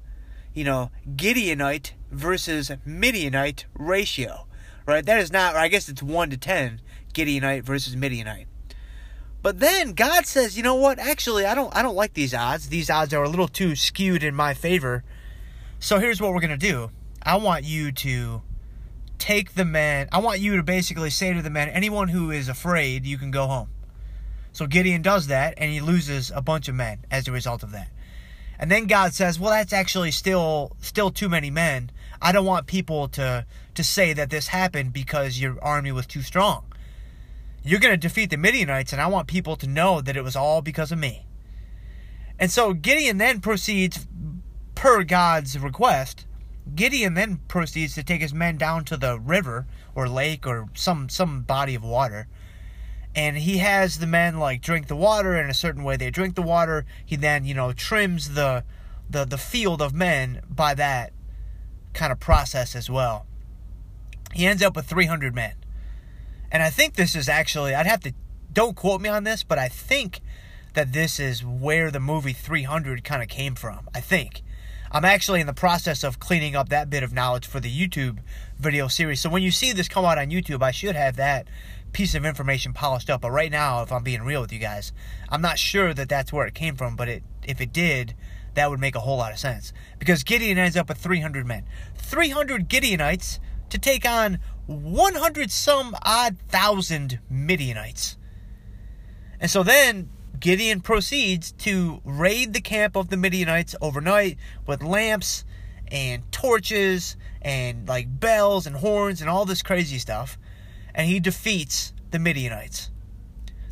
you 0.53 0.63
know, 0.63 0.91
Gideonite 1.15 1.91
versus 2.11 2.71
Midianite 2.85 3.65
ratio, 3.73 4.47
right? 4.85 5.05
That 5.05 5.19
is 5.19 5.31
not, 5.31 5.55
I 5.55 5.67
guess 5.67 5.89
it's 5.89 6.01
1 6.01 6.29
to 6.29 6.37
10, 6.37 6.81
Gideonite 7.13 7.63
versus 7.63 7.95
Midianite. 7.95 8.47
But 9.41 9.59
then 9.59 9.91
God 9.91 10.25
says, 10.25 10.55
you 10.55 10.63
know 10.63 10.75
what? 10.75 10.99
Actually, 10.99 11.45
I 11.45 11.53
don't 11.53 11.75
I 11.75 11.81
don't 11.81 11.97
like 11.97 12.13
these 12.13 12.33
odds. 12.33 12.69
These 12.69 12.89
odds 12.89 13.13
are 13.13 13.23
a 13.23 13.29
little 13.29 13.49
too 13.49 13.75
skewed 13.75 14.23
in 14.23 14.33
my 14.33 14.53
favor. 14.53 15.03
So 15.79 15.99
here's 15.99 16.21
what 16.21 16.33
we're 16.33 16.39
going 16.39 16.57
to 16.57 16.57
do. 16.57 16.91
I 17.21 17.35
want 17.35 17.65
you 17.65 17.91
to 17.91 18.41
take 19.23 19.53
the 19.53 19.63
men. 19.63 20.09
I 20.11 20.19
want 20.19 20.41
you 20.41 20.57
to 20.57 20.63
basically 20.63 21.09
say 21.09 21.31
to 21.31 21.41
the 21.41 21.49
men, 21.49 21.69
anyone 21.69 22.09
who 22.09 22.29
is 22.29 22.49
afraid, 22.49 23.05
you 23.05 23.17
can 23.17 23.31
go 23.31 23.47
home. 23.47 23.69
So 24.51 24.67
Gideon 24.67 25.01
does 25.01 25.27
that, 25.27 25.53
and 25.55 25.71
he 25.71 25.79
loses 25.79 26.29
a 26.29 26.41
bunch 26.41 26.67
of 26.67 26.75
men 26.75 27.05
as 27.09 27.25
a 27.25 27.31
result 27.31 27.63
of 27.63 27.71
that. 27.71 27.87
And 28.59 28.69
then 28.69 28.85
God 28.85 29.13
says, 29.13 29.39
"Well, 29.39 29.51
that's 29.51 29.71
actually 29.71 30.11
still 30.11 30.75
still 30.81 31.09
too 31.09 31.29
many 31.29 31.49
men. 31.49 31.89
I 32.21 32.33
don't 32.33 32.45
want 32.45 32.67
people 32.67 33.07
to 33.19 33.45
to 33.75 33.83
say 33.83 34.11
that 34.11 34.29
this 34.29 34.49
happened 34.49 34.91
because 34.91 35.39
your 35.39 35.55
army 35.63 35.93
was 35.93 36.05
too 36.05 36.21
strong. 36.21 36.65
You're 37.63 37.79
going 37.79 37.93
to 37.93 38.07
defeat 38.07 38.29
the 38.29 38.35
Midianites, 38.35 38.91
and 38.91 39.01
I 39.01 39.07
want 39.07 39.27
people 39.29 39.55
to 39.55 39.67
know 39.67 40.01
that 40.01 40.17
it 40.17 40.23
was 40.23 40.35
all 40.35 40.61
because 40.61 40.91
of 40.91 40.99
me." 40.99 41.25
And 42.37 42.51
so 42.51 42.73
Gideon 42.73 43.19
then 43.19 43.39
proceeds, 43.39 44.05
per 44.75 45.05
God's 45.05 45.57
request, 45.57 46.25
Gideon 46.75 47.13
then 47.13 47.41
proceeds 47.47 47.95
to 47.95 48.03
take 48.03 48.21
his 48.21 48.33
men 48.33 48.57
down 48.57 48.85
to 48.85 48.97
the 48.97 49.19
river 49.19 49.67
or 49.95 50.07
lake 50.07 50.47
or 50.47 50.69
some 50.73 51.09
some 51.09 51.41
body 51.41 51.75
of 51.75 51.83
water. 51.83 52.27
And 53.15 53.37
he 53.37 53.57
has 53.59 53.99
the 53.99 54.07
men 54.07 54.39
like 54.39 54.61
drink 54.61 54.87
the 54.87 54.95
water 54.95 55.35
in 55.35 55.49
a 55.49 55.53
certain 55.53 55.83
way 55.83 55.97
they 55.97 56.09
drink 56.09 56.35
the 56.35 56.41
water. 56.41 56.85
He 57.05 57.15
then, 57.15 57.45
you 57.45 57.53
know, 57.53 57.73
trims 57.73 58.33
the 58.33 58.63
the 59.09 59.25
the 59.25 59.37
field 59.37 59.81
of 59.81 59.93
men 59.93 60.41
by 60.49 60.73
that 60.75 61.13
kind 61.93 62.11
of 62.11 62.19
process 62.19 62.75
as 62.75 62.89
well. 62.89 63.27
he 64.33 64.47
ends 64.47 64.63
up 64.63 64.75
with 64.75 64.85
300 64.87 65.33
men. 65.35 65.53
And 66.51 66.63
I 66.63 66.69
think 66.69 66.95
this 66.95 67.15
is 67.15 67.29
actually, 67.29 67.73
I'd 67.75 67.85
have 67.85 68.01
to, 68.01 68.13
don't 68.51 68.75
quote 68.75 69.01
me 69.01 69.09
on 69.09 69.23
this, 69.23 69.43
but 69.43 69.57
I 69.59 69.67
think 69.67 70.21
that 70.73 70.93
this 70.93 71.19
is 71.19 71.45
where 71.45 71.91
the 71.91 71.99
movie 71.99 72.33
300 72.33 73.03
kind 73.03 73.21
of 73.21 73.27
came 73.27 73.55
from. 73.55 73.89
I 73.93 73.99
think. 74.01 74.41
I'm 74.93 75.05
actually 75.05 75.41
in 75.41 75.47
the 75.47 75.53
process 75.53 76.03
of 76.03 76.19
cleaning 76.19 76.55
up 76.55 76.69
that 76.69 76.87
bit 76.87 77.01
of 77.01 77.11
knowledge 77.11 77.47
for 77.47 77.59
the 77.59 77.71
YouTube 77.71 78.19
video 78.59 78.87
series. 78.87 79.19
So 79.19 79.27
when 79.27 79.41
you 79.41 79.49
see 79.49 79.71
this 79.71 79.87
come 79.87 80.05
out 80.05 80.19
on 80.19 80.29
YouTube, 80.29 80.61
I 80.61 80.69
should 80.69 80.95
have 80.95 81.15
that 81.15 81.47
piece 81.93 82.13
of 82.13 82.25
information 82.25 82.73
polished 82.73 83.09
up. 83.09 83.21
But 83.21 83.31
right 83.31 83.51
now, 83.51 83.81
if 83.81 83.91
I'm 83.91 84.03
being 84.03 84.21
real 84.21 84.41
with 84.41 84.53
you 84.53 84.59
guys, 84.59 84.93
I'm 85.29 85.41
not 85.41 85.57
sure 85.57 85.95
that 85.95 86.09
that's 86.09 86.31
where 86.31 86.45
it 86.45 86.53
came 86.53 86.75
from. 86.75 86.95
But 86.95 87.09
it, 87.09 87.23
if 87.43 87.59
it 87.59 87.73
did, 87.73 88.13
that 88.53 88.69
would 88.69 88.79
make 88.79 88.93
a 88.93 88.99
whole 88.99 89.17
lot 89.17 89.31
of 89.31 89.39
sense. 89.39 89.73
Because 89.97 90.23
Gideon 90.23 90.59
ends 90.59 90.77
up 90.77 90.89
with 90.89 90.99
300 90.99 91.47
men. 91.47 91.65
300 91.95 92.69
Gideonites 92.69 93.39
to 93.71 93.79
take 93.79 94.07
on 94.07 94.37
100 94.67 95.49
some 95.49 95.95
odd 96.03 96.37
thousand 96.49 97.19
Midianites. 97.31 98.15
And 99.39 99.49
so 99.49 99.63
then 99.63 100.09
Gideon 100.43 100.81
proceeds 100.81 101.53
to 101.53 102.01
raid 102.03 102.51
the 102.51 102.59
camp 102.59 102.97
of 102.97 103.07
the 103.07 103.15
Midianites 103.15 103.77
overnight 103.79 104.37
with 104.67 104.83
lamps 104.83 105.45
and 105.87 106.29
torches 106.33 107.15
and 107.41 107.87
like 107.87 108.19
bells 108.19 108.67
and 108.67 108.75
horns 108.75 109.21
and 109.21 109.29
all 109.29 109.45
this 109.45 109.61
crazy 109.61 109.99
stuff. 109.99 110.37
And 110.93 111.07
he 111.07 111.21
defeats 111.21 111.93
the 112.11 112.19
Midianites. 112.19 112.91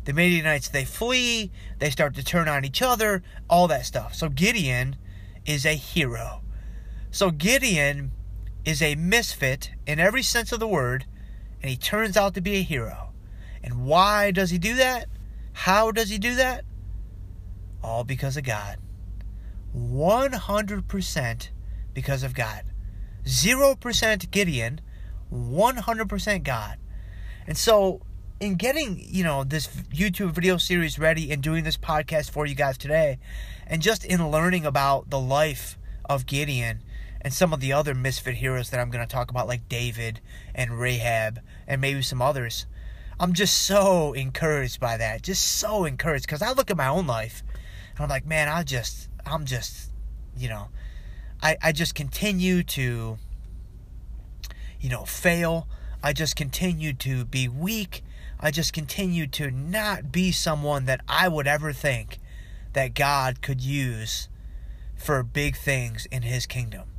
The 0.06 0.14
Midianites, 0.14 0.70
they 0.70 0.86
flee, 0.86 1.50
they 1.78 1.90
start 1.90 2.14
to 2.14 2.24
turn 2.24 2.48
on 2.48 2.64
each 2.64 2.80
other, 2.80 3.22
all 3.50 3.68
that 3.68 3.84
stuff. 3.84 4.14
So 4.14 4.30
Gideon 4.30 4.96
is 5.44 5.66
a 5.66 5.74
hero. 5.74 6.40
So 7.10 7.30
Gideon 7.30 8.12
is 8.64 8.80
a 8.80 8.94
misfit 8.94 9.72
in 9.86 10.00
every 10.00 10.22
sense 10.22 10.52
of 10.52 10.60
the 10.60 10.66
word, 10.66 11.04
and 11.60 11.68
he 11.68 11.76
turns 11.76 12.16
out 12.16 12.32
to 12.32 12.40
be 12.40 12.54
a 12.54 12.62
hero. 12.62 13.10
And 13.62 13.84
why 13.84 14.30
does 14.30 14.48
he 14.48 14.56
do 14.56 14.74
that? 14.76 15.08
How 15.52 15.90
does 15.90 16.08
he 16.10 16.18
do 16.18 16.34
that? 16.36 16.64
All 17.82 18.04
because 18.04 18.36
of 18.36 18.44
God. 18.44 18.78
100% 19.76 21.48
because 21.94 22.22
of 22.22 22.34
God. 22.34 22.64
0% 23.24 24.30
Gideon, 24.30 24.80
100% 25.32 26.42
God. 26.42 26.78
And 27.46 27.56
so, 27.56 28.02
in 28.40 28.56
getting, 28.56 29.00
you 29.00 29.22
know, 29.24 29.44
this 29.44 29.66
YouTube 29.66 30.32
video 30.32 30.56
series 30.56 30.98
ready 30.98 31.30
and 31.30 31.42
doing 31.42 31.64
this 31.64 31.76
podcast 31.76 32.30
for 32.30 32.44
you 32.44 32.54
guys 32.54 32.76
today, 32.76 33.18
and 33.66 33.80
just 33.80 34.04
in 34.04 34.30
learning 34.30 34.66
about 34.66 35.10
the 35.10 35.20
life 35.20 35.78
of 36.04 36.26
Gideon 36.26 36.82
and 37.20 37.32
some 37.32 37.52
of 37.52 37.60
the 37.60 37.72
other 37.72 37.94
misfit 37.94 38.34
heroes 38.34 38.70
that 38.70 38.80
I'm 38.80 38.90
going 38.90 39.06
to 39.06 39.12
talk 39.12 39.30
about, 39.30 39.46
like 39.46 39.68
David 39.68 40.20
and 40.54 40.78
Rahab 40.78 41.40
and 41.68 41.80
maybe 41.80 42.02
some 42.02 42.20
others, 42.20 42.66
I'm 43.20 43.32
just 43.32 43.62
so 43.62 44.12
encouraged 44.12 44.80
by 44.80 44.96
that. 44.96 45.22
Just 45.22 45.44
so 45.44 45.84
encouraged 45.84 46.26
because 46.26 46.42
I 46.42 46.52
look 46.52 46.70
at 46.70 46.76
my 46.76 46.88
own 46.88 47.06
life 47.06 47.42
and 47.92 48.00
I'm 48.00 48.08
like, 48.08 48.26
man, 48.26 48.48
I 48.48 48.62
just, 48.62 49.08
I'm 49.24 49.44
just, 49.44 49.90
you 50.36 50.48
know, 50.48 50.68
I, 51.42 51.56
I 51.62 51.72
just 51.72 51.94
continue 51.94 52.62
to, 52.64 53.18
you 54.80 54.88
know, 54.88 55.04
fail. 55.04 55.68
I 56.02 56.12
just 56.12 56.36
continue 56.36 56.92
to 56.94 57.24
be 57.24 57.48
weak. 57.48 58.02
I 58.40 58.50
just 58.50 58.72
continue 58.72 59.26
to 59.28 59.50
not 59.50 60.10
be 60.10 60.32
someone 60.32 60.86
that 60.86 61.00
I 61.08 61.28
would 61.28 61.46
ever 61.46 61.72
think 61.72 62.18
that 62.72 62.94
God 62.94 63.40
could 63.40 63.60
use 63.60 64.28
for 64.96 65.22
big 65.22 65.56
things 65.56 66.06
in 66.06 66.22
his 66.22 66.46
kingdom. 66.46 66.91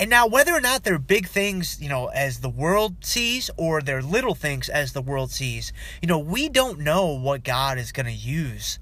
And 0.00 0.08
now, 0.08 0.26
whether 0.26 0.54
or 0.54 0.62
not 0.62 0.82
they're 0.82 0.98
big 0.98 1.28
things, 1.28 1.78
you 1.78 1.90
know, 1.90 2.06
as 2.06 2.40
the 2.40 2.48
world 2.48 3.04
sees, 3.04 3.50
or 3.58 3.82
they're 3.82 4.00
little 4.00 4.34
things 4.34 4.70
as 4.70 4.94
the 4.94 5.02
world 5.02 5.30
sees, 5.30 5.74
you 6.00 6.08
know, 6.08 6.18
we 6.18 6.48
don't 6.48 6.78
know 6.78 7.08
what 7.08 7.44
God 7.44 7.76
is 7.76 7.92
going 7.92 8.06
to 8.06 8.12
use, 8.12 8.78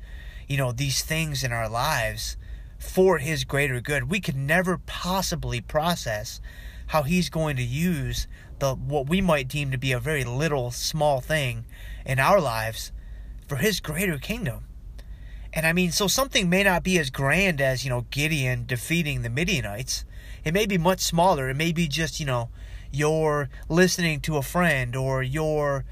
you 0.47 0.57
know, 0.57 0.71
these 0.71 1.03
things 1.03 1.43
in 1.43 1.51
our 1.51 1.69
lives 1.69 2.37
for 2.79 3.19
His 3.19 3.43
greater 3.43 3.81
good. 3.81 4.09
We 4.09 4.21
could 4.21 4.37
never 4.37 4.79
possibly 4.79 5.61
process 5.61 6.41
how 6.87 7.03
He's 7.03 7.31
going 7.31 7.57
to 7.57 7.65
use 7.65 8.29
the 8.61 8.77
what 8.77 9.09
we 9.09 9.21
might 9.21 9.49
deem 9.49 9.73
to 9.73 9.77
be 9.77 9.91
a 9.91 9.99
very 9.99 10.23
little, 10.23 10.71
small 10.71 11.21
thing 11.21 11.65
in 12.07 12.21
our 12.21 12.41
lives 12.41 12.93
for 13.49 13.57
His 13.57 13.81
greater 13.81 14.19
kingdom. 14.19 14.67
And 15.53 15.67
I 15.67 15.73
mean, 15.73 15.91
so 15.91 16.07
something 16.07 16.49
may 16.49 16.63
not 16.63 16.85
be 16.85 16.97
as 16.97 17.11
grand 17.11 17.61
as, 17.61 17.83
you 17.83 17.91
know, 17.91 18.07
Gideon 18.13 18.67
defeating 18.67 19.23
the 19.23 19.31
Midianites 19.31 20.05
it 20.49 20.55
may 20.55 20.64
be 20.64 20.78
much 20.78 21.00
smaller. 21.00 21.50
It 21.50 21.57
may 21.57 21.73
be 21.73 21.87
just, 21.88 22.19
you 22.19 22.25
know, 22.25 22.49
you're 22.90 23.50
listening 23.69 24.21
to 24.23 24.38
a 24.38 24.43
friend 24.43 24.97
or 24.97 25.23
you're, 25.23 25.85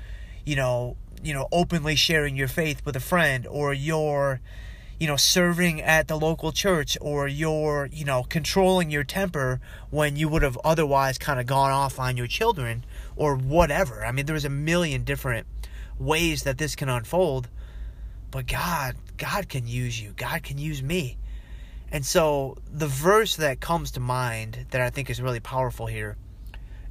you 0.46 0.56
know, 0.56 0.96
you 1.22 1.34
know, 1.34 1.46
openly 1.52 1.94
sharing 1.94 2.36
your 2.36 2.48
faith 2.48 2.80
with 2.86 2.96
a 2.96 3.00
friend 3.00 3.46
or 3.46 3.74
you're, 3.74 4.40
you 4.98 5.06
know, 5.06 5.16
serving 5.16 5.82
at 5.82 6.08
the 6.08 6.16
local 6.16 6.52
church 6.52 6.96
or 7.02 7.28
you're, 7.28 7.90
you 7.92 8.06
know, 8.06 8.22
controlling 8.22 8.90
your 8.90 9.04
temper 9.04 9.60
when 9.90 10.16
you 10.16 10.26
would 10.26 10.40
have 10.40 10.56
otherwise 10.64 11.18
kind 11.18 11.38
of 11.38 11.44
gone 11.44 11.70
off 11.70 12.00
on 12.00 12.16
your 12.16 12.26
children 12.26 12.82
or 13.14 13.36
whatever. 13.36 14.06
I 14.06 14.10
mean, 14.10 14.24
there's 14.24 14.46
a 14.46 14.48
million 14.48 15.04
different 15.04 15.46
ways 15.98 16.44
that 16.44 16.56
this 16.56 16.74
can 16.74 16.88
unfold. 16.88 17.50
But 18.30 18.46
God, 18.46 18.96
God 19.18 19.50
can 19.50 19.66
use 19.66 20.00
you. 20.00 20.14
God 20.16 20.42
can 20.42 20.56
use 20.56 20.82
me. 20.82 21.18
And 21.96 22.04
so 22.04 22.58
the 22.70 22.86
verse 22.86 23.36
that 23.36 23.60
comes 23.60 23.90
to 23.92 24.00
mind 24.00 24.66
that 24.68 24.82
I 24.82 24.90
think 24.90 25.08
is 25.08 25.22
really 25.22 25.40
powerful 25.40 25.86
here 25.86 26.18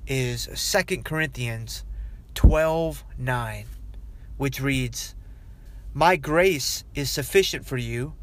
is 0.07 0.50
Second 0.55 1.05
Corinthians 1.05 1.83
12 2.33 3.03
9, 3.15 3.65
which 4.38 4.59
reads, 4.59 5.13
My 5.93 6.15
grace 6.15 6.85
is 6.95 7.12
sufficient 7.12 7.67
for 7.67 7.77
you, 7.77 8.15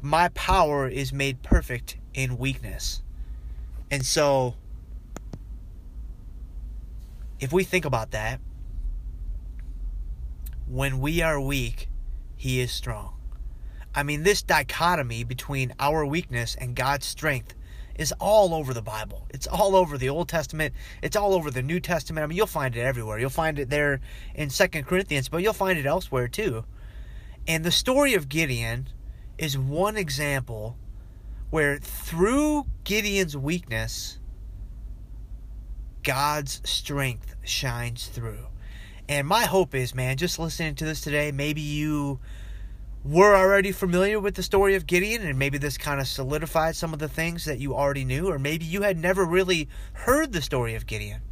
my 0.00 0.28
power 0.28 0.86
is 0.86 1.12
made 1.12 1.42
perfect 1.42 1.96
in 2.14 2.38
weakness. 2.38 3.02
And 3.90 4.06
so, 4.06 4.54
if 7.40 7.52
we 7.52 7.64
think 7.64 7.84
about 7.84 8.12
that, 8.12 8.38
when 10.68 11.00
we 11.00 11.22
are 11.22 11.40
weak, 11.40 11.88
He 12.36 12.60
is 12.60 12.70
strong. 12.70 13.17
I 13.98 14.04
mean, 14.04 14.22
this 14.22 14.42
dichotomy 14.42 15.24
between 15.24 15.74
our 15.80 16.06
weakness 16.06 16.54
and 16.54 16.76
God's 16.76 17.04
strength 17.04 17.56
is 17.96 18.14
all 18.20 18.54
over 18.54 18.72
the 18.72 18.80
Bible. 18.80 19.26
It's 19.30 19.48
all 19.48 19.74
over 19.74 19.98
the 19.98 20.08
Old 20.08 20.28
Testament. 20.28 20.72
It's 21.02 21.16
all 21.16 21.34
over 21.34 21.50
the 21.50 21.64
New 21.64 21.80
Testament. 21.80 22.22
I 22.22 22.28
mean, 22.28 22.36
you'll 22.36 22.46
find 22.46 22.76
it 22.76 22.80
everywhere. 22.80 23.18
You'll 23.18 23.28
find 23.28 23.58
it 23.58 23.70
there 23.70 24.00
in 24.36 24.50
Second 24.50 24.86
Corinthians, 24.86 25.28
but 25.28 25.38
you'll 25.38 25.52
find 25.52 25.80
it 25.80 25.84
elsewhere 25.84 26.28
too. 26.28 26.64
And 27.48 27.64
the 27.64 27.72
story 27.72 28.14
of 28.14 28.28
Gideon 28.28 28.88
is 29.36 29.58
one 29.58 29.96
example 29.96 30.76
where 31.50 31.78
through 31.78 32.66
Gideon's 32.84 33.36
weakness, 33.36 34.20
God's 36.04 36.62
strength 36.62 37.34
shines 37.42 38.06
through. 38.06 38.46
And 39.08 39.26
my 39.26 39.46
hope 39.46 39.74
is, 39.74 39.92
man, 39.92 40.18
just 40.18 40.38
listening 40.38 40.76
to 40.76 40.84
this 40.84 41.00
today, 41.00 41.32
maybe 41.32 41.62
you 41.62 42.20
were 43.04 43.36
already 43.36 43.72
familiar 43.72 44.18
with 44.18 44.34
the 44.34 44.42
story 44.42 44.74
of 44.74 44.86
Gideon, 44.86 45.22
and 45.22 45.38
maybe 45.38 45.58
this 45.58 45.78
kind 45.78 46.00
of 46.00 46.08
solidified 46.08 46.76
some 46.76 46.92
of 46.92 46.98
the 46.98 47.08
things 47.08 47.44
that 47.44 47.58
you 47.58 47.74
already 47.74 48.04
knew, 48.04 48.28
or 48.28 48.38
maybe 48.38 48.64
you 48.64 48.82
had 48.82 48.98
never 48.98 49.24
really 49.24 49.68
heard 49.92 50.32
the 50.32 50.42
story 50.42 50.74
of 50.74 50.86
Gideon. 50.86 51.22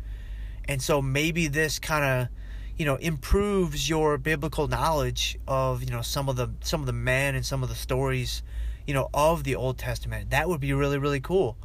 And 0.69 0.81
so 0.81 1.03
maybe 1.03 1.49
this 1.49 1.79
kind 1.79 2.05
of 2.05 2.29
you 2.77 2.85
know 2.85 2.97
improves 2.97 3.89
your 3.89 4.19
biblical 4.19 4.69
knowledge 4.69 5.39
of 5.49 5.83
you 5.83 5.91
know 5.91 6.03
some 6.03 6.29
of 6.29 6.37
the 6.37 6.51
some 6.63 6.81
of 6.81 6.87
the 6.87 6.93
men 6.93 7.35
and 7.35 7.45
some 7.45 7.63
of 7.63 7.69
the 7.69 7.75
stories 7.75 8.43
you 8.87 8.95
know 8.95 9.09
of 9.15 9.45
the 9.45 9.57
Old 9.57 9.79
Testament. 9.79 10.31
That 10.31 10.49
would 10.49 10.61
be 10.61 10.73
really 10.73 10.99
really 10.99 11.21
cool. 11.21 11.57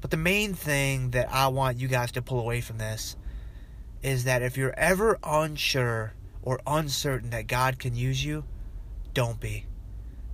But 0.00 0.10
the 0.10 0.16
main 0.18 0.52
thing 0.52 1.12
that 1.12 1.32
I 1.32 1.48
want 1.48 1.78
you 1.78 1.88
guys 1.88 2.12
to 2.12 2.22
pull 2.22 2.38
away 2.38 2.60
from 2.60 2.76
this 2.76 3.16
is 4.02 4.24
that 4.24 4.42
if 4.42 4.56
you're 4.56 4.74
ever 4.76 5.18
unsure 5.24 6.12
or 6.42 6.60
uncertain 6.66 7.30
that 7.30 7.46
God 7.46 7.78
can 7.78 7.96
use 7.96 8.22
you, 8.22 8.44
don't 9.14 9.40
be. 9.40 9.66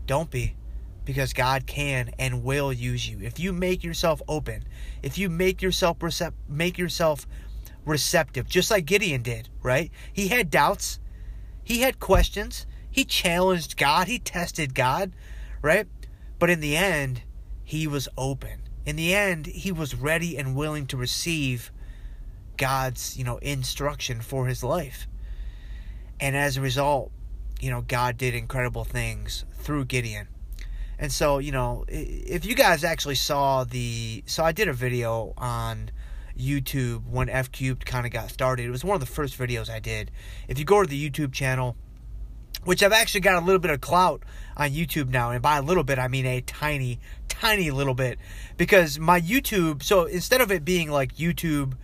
Don't 0.06 0.30
be. 0.30 0.56
Because 1.04 1.32
God 1.32 1.66
can 1.66 2.10
and 2.18 2.42
will 2.42 2.72
use 2.72 3.08
you. 3.08 3.20
If 3.20 3.38
you 3.38 3.52
make 3.52 3.84
yourself 3.84 4.20
open, 4.26 4.64
if 5.02 5.18
you 5.18 5.28
make 5.30 5.62
yourself 5.62 5.98
recept- 6.00 6.34
make 6.48 6.78
yourself 6.78 7.26
receptive, 7.84 8.48
just 8.48 8.70
like 8.70 8.86
Gideon 8.86 9.22
did, 9.22 9.48
right? 9.62 9.90
He 10.12 10.28
had 10.28 10.50
doubts, 10.50 10.98
he 11.62 11.80
had 11.80 12.00
questions, 12.00 12.66
he 12.90 13.04
challenged 13.04 13.76
God, 13.76 14.08
he 14.08 14.18
tested 14.18 14.74
God, 14.74 15.12
right? 15.62 15.86
But 16.38 16.50
in 16.50 16.60
the 16.60 16.76
end, 16.76 17.22
he 17.64 17.86
was 17.86 18.08
open. 18.16 18.62
In 18.84 18.96
the 18.96 19.14
end, 19.14 19.46
he 19.46 19.72
was 19.72 19.94
ready 19.94 20.36
and 20.36 20.56
willing 20.56 20.86
to 20.88 20.96
receive 20.96 21.70
God's, 22.56 23.16
you 23.16 23.24
know, 23.24 23.38
instruction 23.38 24.20
for 24.20 24.46
his 24.46 24.64
life. 24.64 25.06
And 26.18 26.36
as 26.36 26.56
a 26.56 26.60
result, 26.60 27.12
you 27.60 27.70
know, 27.70 27.82
God 27.82 28.16
did 28.16 28.34
incredible 28.34 28.84
things 28.84 29.44
through 29.58 29.84
Gideon. 29.86 30.28
And 30.98 31.10
so, 31.10 31.38
you 31.38 31.52
know, 31.52 31.84
if 31.88 32.44
you 32.44 32.54
guys 32.54 32.84
actually 32.84 33.14
saw 33.14 33.64
the, 33.64 34.22
so 34.26 34.44
I 34.44 34.52
did 34.52 34.68
a 34.68 34.72
video 34.72 35.32
on 35.38 35.90
YouTube 36.38 37.06
when 37.06 37.28
F 37.28 37.50
Cubed 37.50 37.84
kind 37.86 38.06
of 38.06 38.12
got 38.12 38.30
started. 38.30 38.66
It 38.66 38.70
was 38.70 38.84
one 38.84 38.94
of 38.94 39.00
the 39.00 39.06
first 39.06 39.38
videos 39.38 39.70
I 39.70 39.78
did. 39.78 40.10
If 40.48 40.58
you 40.58 40.64
go 40.64 40.82
to 40.82 40.88
the 40.88 41.10
YouTube 41.10 41.32
channel, 41.32 41.76
which 42.64 42.82
I've 42.82 42.92
actually 42.92 43.22
got 43.22 43.42
a 43.42 43.44
little 43.44 43.58
bit 43.58 43.70
of 43.70 43.80
clout 43.80 44.22
on 44.56 44.70
YouTube 44.70 45.08
now, 45.08 45.30
and 45.30 45.40
by 45.40 45.56
a 45.56 45.62
little 45.62 45.84
bit 45.84 45.98
I 45.98 46.08
mean 46.08 46.26
a 46.26 46.42
tiny, 46.42 47.00
tiny 47.28 47.70
little 47.70 47.94
bit, 47.94 48.18
because 48.56 48.98
my 48.98 49.20
YouTube. 49.20 49.82
So 49.82 50.04
instead 50.04 50.40
of 50.40 50.52
it 50.52 50.64
being 50.64 50.90
like 50.90 51.16
YouTube 51.16 51.74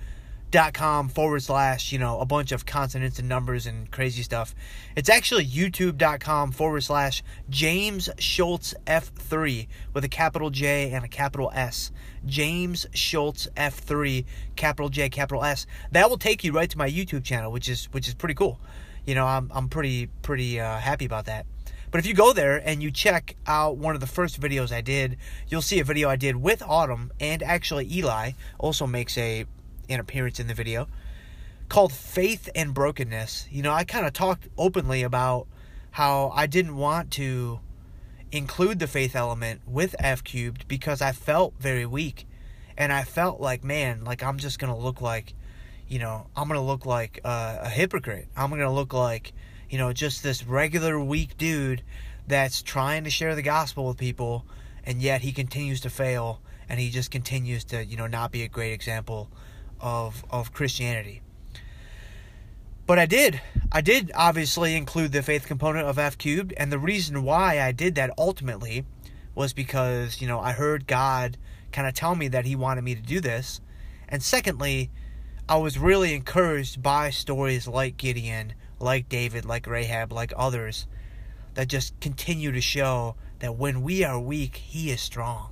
dot 0.50 0.72
com 0.72 1.08
forward 1.08 1.42
slash 1.42 1.92
you 1.92 1.98
know 1.98 2.20
a 2.20 2.24
bunch 2.24 2.52
of 2.52 2.64
consonants 2.64 3.18
and 3.18 3.28
numbers 3.28 3.66
and 3.66 3.90
crazy 3.90 4.22
stuff. 4.22 4.54
It's 4.94 5.08
actually 5.08 5.44
youtube.com 5.44 6.52
forward 6.52 6.82
slash 6.82 7.22
james 7.50 8.08
schultz 8.18 8.74
f3 8.86 9.66
with 9.92 10.04
a 10.04 10.08
capital 10.08 10.50
j 10.50 10.92
and 10.92 11.04
a 11.04 11.08
capital 11.08 11.50
s. 11.54 11.90
James 12.24 12.86
schultz 12.94 13.48
f3 13.56 14.24
capital 14.54 14.88
j 14.88 15.08
capital 15.08 15.42
s. 15.44 15.66
That 15.90 16.08
will 16.08 16.18
take 16.18 16.44
you 16.44 16.52
right 16.52 16.70
to 16.70 16.78
my 16.78 16.88
youtube 16.88 17.24
channel 17.24 17.50
which 17.50 17.68
is 17.68 17.86
which 17.86 18.06
is 18.06 18.14
pretty 18.14 18.34
cool. 18.34 18.60
You 19.04 19.14
know 19.14 19.26
i'm, 19.26 19.50
I'm 19.54 19.68
pretty 19.68 20.06
pretty 20.22 20.60
uh, 20.60 20.78
happy 20.78 21.06
about 21.06 21.26
that. 21.26 21.46
But 21.90 21.98
if 22.00 22.06
you 22.06 22.14
go 22.14 22.32
there 22.32 22.56
and 22.56 22.82
you 22.82 22.90
check 22.90 23.36
out 23.46 23.76
one 23.76 23.94
of 23.94 24.00
the 24.00 24.06
first 24.06 24.40
videos 24.40 24.72
I 24.72 24.80
did, 24.80 25.16
you'll 25.48 25.62
see 25.62 25.78
a 25.80 25.84
video 25.84 26.08
I 26.08 26.16
did 26.16 26.36
with 26.36 26.62
Autumn 26.62 27.12
and 27.20 27.42
actually 27.42 27.88
Eli 27.90 28.32
also 28.58 28.86
makes 28.86 29.16
a 29.16 29.46
an 29.88 30.00
appearance 30.00 30.40
in 30.40 30.46
the 30.46 30.54
video 30.54 30.88
called 31.68 31.92
Faith 31.92 32.48
and 32.54 32.72
Brokenness. 32.72 33.48
You 33.50 33.62
know, 33.62 33.72
I 33.72 33.84
kind 33.84 34.06
of 34.06 34.12
talked 34.12 34.48
openly 34.56 35.02
about 35.02 35.46
how 35.92 36.32
I 36.34 36.46
didn't 36.46 36.76
want 36.76 37.10
to 37.12 37.60
include 38.32 38.78
the 38.78 38.86
faith 38.86 39.16
element 39.16 39.62
with 39.66 39.94
F 39.98 40.22
cubed 40.22 40.68
because 40.68 41.00
I 41.00 41.12
felt 41.12 41.54
very 41.58 41.86
weak. 41.86 42.26
And 42.76 42.92
I 42.92 43.04
felt 43.04 43.40
like, 43.40 43.64
man, 43.64 44.04
like 44.04 44.22
I'm 44.22 44.38
just 44.38 44.58
going 44.58 44.72
to 44.72 44.78
look 44.78 45.00
like, 45.00 45.32
you 45.88 45.98
know, 45.98 46.26
I'm 46.36 46.48
going 46.48 46.60
to 46.60 46.66
look 46.66 46.84
like 46.84 47.20
a, 47.24 47.60
a 47.62 47.68
hypocrite. 47.68 48.28
I'm 48.36 48.50
going 48.50 48.60
to 48.60 48.70
look 48.70 48.92
like, 48.92 49.32
you 49.70 49.78
know, 49.78 49.92
just 49.92 50.22
this 50.22 50.44
regular 50.44 51.00
weak 51.00 51.38
dude 51.38 51.82
that's 52.26 52.60
trying 52.60 53.04
to 53.04 53.10
share 53.10 53.34
the 53.34 53.42
gospel 53.42 53.86
with 53.86 53.96
people 53.96 54.44
and 54.84 55.00
yet 55.00 55.22
he 55.22 55.32
continues 55.32 55.80
to 55.80 55.90
fail 55.90 56.40
and 56.68 56.78
he 56.78 56.90
just 56.90 57.10
continues 57.10 57.64
to, 57.64 57.84
you 57.84 57.96
know, 57.96 58.06
not 58.06 58.32
be 58.32 58.42
a 58.42 58.48
great 58.48 58.72
example 58.72 59.30
of 59.80 60.24
of 60.30 60.52
Christianity. 60.52 61.22
But 62.86 62.98
I 63.00 63.06
did. 63.06 63.40
I 63.72 63.80
did 63.80 64.12
obviously 64.14 64.76
include 64.76 65.12
the 65.12 65.22
faith 65.22 65.46
component 65.46 65.88
of 65.88 65.98
F 65.98 66.16
cubed, 66.16 66.54
and 66.56 66.70
the 66.70 66.78
reason 66.78 67.24
why 67.24 67.60
I 67.60 67.72
did 67.72 67.96
that 67.96 68.10
ultimately 68.16 68.84
was 69.34 69.52
because, 69.52 70.20
you 70.20 70.28
know, 70.28 70.40
I 70.40 70.52
heard 70.52 70.86
God 70.86 71.36
kind 71.72 71.88
of 71.88 71.94
tell 71.94 72.14
me 72.14 72.28
that 72.28 72.46
he 72.46 72.56
wanted 72.56 72.82
me 72.82 72.94
to 72.94 73.02
do 73.02 73.20
this. 73.20 73.60
And 74.08 74.22
secondly, 74.22 74.90
I 75.48 75.56
was 75.56 75.78
really 75.78 76.14
encouraged 76.14 76.82
by 76.82 77.10
stories 77.10 77.66
like 77.66 77.96
Gideon, 77.96 78.54
like 78.78 79.08
David, 79.08 79.44
like 79.44 79.66
Rahab, 79.66 80.12
like 80.12 80.32
others 80.36 80.86
that 81.54 81.68
just 81.68 81.98
continue 82.00 82.52
to 82.52 82.60
show 82.60 83.16
that 83.40 83.56
when 83.56 83.82
we 83.82 84.04
are 84.04 84.18
weak, 84.18 84.56
he 84.56 84.90
is 84.90 85.00
strong. 85.00 85.50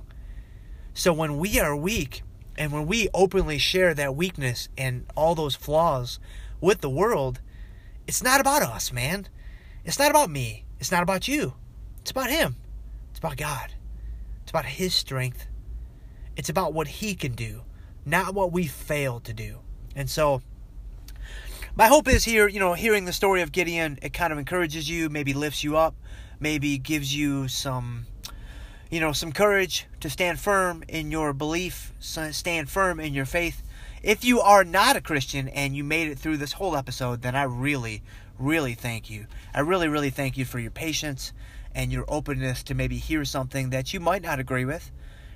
So 0.93 1.11
when 1.11 1.37
we 1.37 1.59
are 1.59 1.75
weak, 1.75 2.23
and 2.57 2.71
when 2.71 2.85
we 2.85 3.09
openly 3.13 3.57
share 3.57 3.93
that 3.93 4.15
weakness 4.15 4.69
and 4.77 5.05
all 5.15 5.35
those 5.35 5.55
flaws 5.55 6.19
with 6.61 6.81
the 6.81 6.89
world, 6.89 7.41
it's 8.07 8.23
not 8.23 8.39
about 8.39 8.61
us, 8.61 8.91
man. 8.91 9.27
It's 9.83 9.99
not 9.99 10.09
about 10.09 10.29
me. 10.29 10.65
It's 10.79 10.91
not 10.91 11.03
about 11.03 11.27
you. 11.27 11.53
It's 12.01 12.11
about 12.11 12.29
Him. 12.29 12.55
It's 13.09 13.19
about 13.19 13.37
God. 13.37 13.73
It's 14.43 14.51
about 14.51 14.65
His 14.65 14.93
strength. 14.93 15.47
It's 16.35 16.49
about 16.49 16.73
what 16.73 16.87
He 16.87 17.15
can 17.15 17.33
do, 17.33 17.63
not 18.05 18.33
what 18.33 18.51
we 18.51 18.67
fail 18.67 19.19
to 19.21 19.33
do. 19.33 19.59
And 19.95 20.09
so, 20.09 20.41
my 21.75 21.87
hope 21.87 22.07
is 22.07 22.23
here, 22.23 22.47
you 22.47 22.59
know, 22.59 22.73
hearing 22.73 23.05
the 23.05 23.13
story 23.13 23.41
of 23.41 23.51
Gideon, 23.51 23.99
it 24.01 24.13
kind 24.13 24.31
of 24.31 24.39
encourages 24.39 24.89
you, 24.89 25.09
maybe 25.09 25.33
lifts 25.33 25.63
you 25.63 25.77
up, 25.77 25.95
maybe 26.39 26.77
gives 26.77 27.15
you 27.15 27.47
some 27.47 28.05
you 28.95 29.01
know, 29.01 29.11
some 29.11 29.33
courage 29.33 29.87
to 29.99 30.09
stand 30.09 30.39
firm 30.39 30.81
in 30.87 31.11
your 31.11 31.33
belief, 31.33 31.91
stand 31.99 32.69
firm 32.69 32.97
in 32.97 33.13
your 33.13 33.25
faith. 33.25 33.61
If 34.01 34.23
you 34.23 34.39
are 34.39 34.63
not 34.63 34.95
a 34.95 35.01
Christian 35.01 35.49
and 35.49 35.75
you 35.75 35.83
made 35.83 36.07
it 36.07 36.17
through 36.17 36.37
this 36.37 36.53
whole 36.53 36.77
episode, 36.77 37.21
then 37.21 37.35
I 37.35 37.43
really, 37.43 38.03
really 38.39 38.73
thank 38.73 39.09
you. 39.09 39.25
I 39.53 39.59
really, 39.59 39.89
really 39.89 40.11
thank 40.11 40.37
you 40.37 40.45
for 40.45 40.59
your 40.59 40.71
patience 40.71 41.33
and 41.73 41.91
your 41.91 42.05
openness 42.07 42.63
to 42.63 42.73
maybe 42.73 42.95
hear 42.95 43.25
something 43.25 43.71
that 43.71 43.93
you 43.93 43.99
might 43.99 44.21
not 44.21 44.39
agree 44.39 44.63
with 44.63 44.93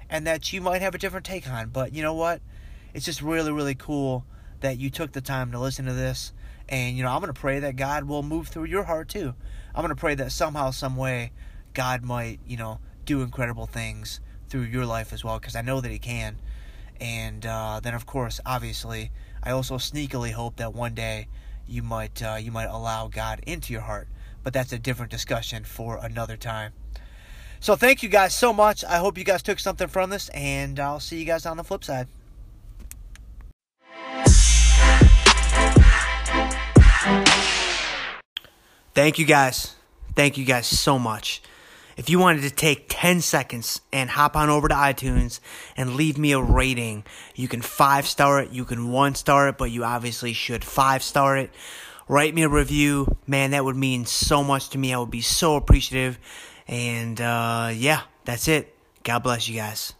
and 0.09 0.25
that 0.25 0.53
you 0.53 0.61
might 0.61 0.81
have 0.81 0.95
a 0.95 0.97
different 0.97 1.25
take 1.25 1.49
on. 1.49 1.67
But 1.67 1.91
you 1.91 2.01
know 2.01 2.13
what? 2.13 2.39
It's 2.93 3.05
just 3.05 3.21
really, 3.21 3.51
really 3.51 3.75
cool 3.75 4.23
that 4.61 4.77
you 4.77 4.89
took 4.89 5.11
the 5.11 5.19
time 5.19 5.51
to 5.51 5.59
listen 5.59 5.83
to 5.83 5.93
this. 5.93 6.31
And, 6.69 6.95
you 6.95 7.03
know, 7.03 7.09
I'm 7.09 7.19
going 7.19 7.33
to 7.33 7.37
pray 7.37 7.59
that 7.59 7.75
God 7.75 8.05
will 8.05 8.23
move 8.23 8.47
through 8.47 8.67
your 8.67 8.83
heart 8.83 9.09
too. 9.09 9.33
I'm 9.75 9.81
going 9.81 9.89
to 9.89 9.99
pray 9.99 10.15
that 10.15 10.31
somehow, 10.31 10.71
some 10.71 10.95
way, 10.95 11.33
God 11.73 12.03
might, 12.03 12.39
you 12.47 12.55
know, 12.55 12.79
do 13.09 13.23
incredible 13.23 13.65
things 13.65 14.19
through 14.49 14.61
your 14.61 14.85
life 14.85 15.11
as 15.11 15.23
well 15.23 15.39
because 15.39 15.55
I 15.55 15.63
know 15.63 15.81
that 15.81 15.89
He 15.89 15.97
can. 15.97 16.37
And 17.01 17.43
uh, 17.43 17.79
then, 17.81 17.95
of 17.95 18.05
course, 18.05 18.39
obviously, 18.45 19.09
I 19.41 19.49
also 19.49 19.77
sneakily 19.77 20.33
hope 20.33 20.57
that 20.57 20.75
one 20.75 20.93
day 20.93 21.27
you 21.67 21.81
might 21.81 22.21
uh, 22.21 22.37
you 22.39 22.51
might 22.51 22.67
allow 22.67 23.07
God 23.07 23.41
into 23.47 23.73
your 23.73 23.81
heart. 23.81 24.07
But 24.43 24.53
that's 24.53 24.71
a 24.71 24.77
different 24.77 25.09
discussion 25.09 25.63
for 25.63 25.97
another 25.97 26.37
time. 26.37 26.73
So 27.59 27.75
thank 27.75 28.03
you 28.03 28.09
guys 28.09 28.35
so 28.35 28.53
much. 28.53 28.85
I 28.85 28.97
hope 28.97 29.17
you 29.17 29.23
guys 29.23 29.41
took 29.41 29.59
something 29.59 29.87
from 29.87 30.11
this, 30.11 30.29
and 30.29 30.79
I'll 30.79 30.99
see 30.99 31.17
you 31.17 31.25
guys 31.25 31.47
on 31.47 31.57
the 31.57 31.63
flip 31.63 31.83
side. 31.83 32.07
Thank 38.93 39.17
you 39.17 39.25
guys. 39.25 39.75
Thank 40.15 40.37
you 40.37 40.45
guys 40.45 40.67
so 40.67 40.99
much 40.99 41.41
if 41.99 42.09
you 42.09 42.17
wanted 42.17 42.43
to 42.43 42.49
take 42.49 42.85
10 42.87 43.19
seconds 43.19 43.81
and 43.91 44.09
hop 44.09 44.37
on 44.37 44.49
over 44.49 44.69
to 44.69 44.73
iTunes 44.73 45.41
and 45.75 45.95
leave 45.95 46.17
me 46.17 46.31
a 46.31 46.41
rating, 46.41 47.03
you 47.35 47.49
can 47.49 47.61
five 47.61 48.07
star 48.07 48.39
it, 48.41 48.51
you 48.51 48.63
can 48.63 48.89
one 48.89 49.15
star 49.15 49.49
it, 49.49 49.57
but 49.57 49.69
you 49.69 49.83
obviously 49.83 50.31
should 50.31 50.63
five 50.63 51.03
star 51.03 51.35
it. 51.35 51.51
Write 52.07 52.33
me 52.33 52.43
a 52.43 52.47
review. 52.47 53.17
Man, 53.27 53.51
that 53.51 53.65
would 53.65 53.75
mean 53.75 54.05
so 54.05 54.45
much 54.45 54.69
to 54.69 54.77
me. 54.77 54.93
I 54.93 54.97
would 54.97 55.11
be 55.11 55.19
so 55.19 55.57
appreciative. 55.57 56.17
And 56.69 57.19
uh, 57.19 57.71
yeah, 57.75 58.03
that's 58.23 58.47
it. 58.47 58.73
God 59.03 59.19
bless 59.19 59.49
you 59.49 59.57
guys. 59.57 59.93